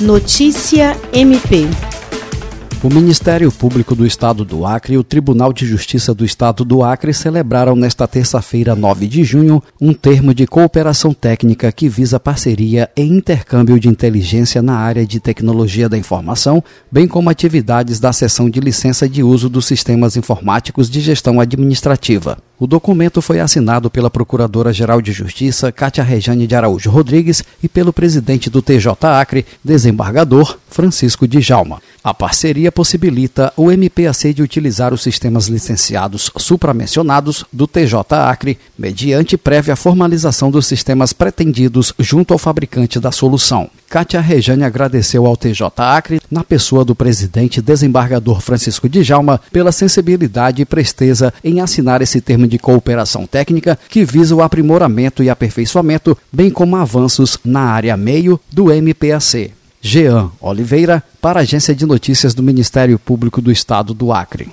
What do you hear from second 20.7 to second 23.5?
de gestão administrativa. O documento foi